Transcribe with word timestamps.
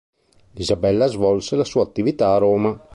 Isabella 0.55 1.05
svolse 1.07 1.55
la 1.55 1.63
sua 1.63 1.83
attività 1.83 2.33
a 2.33 2.37
Roma. 2.39 2.87